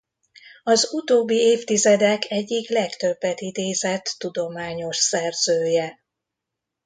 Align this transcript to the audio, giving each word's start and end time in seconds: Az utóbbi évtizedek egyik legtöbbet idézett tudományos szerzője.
Az 0.63 0.93
utóbbi 0.93 1.35
évtizedek 1.35 2.21
egyik 2.31 2.69
legtöbbet 2.69 3.39
idézett 3.39 4.15
tudományos 4.17 4.97
szerzője. 4.97 5.99